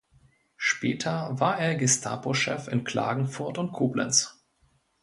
[0.57, 4.41] Später war er Gestapochef in Klagenfurt und Koblenz.